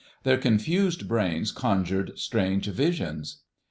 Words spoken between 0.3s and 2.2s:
confused brains conjured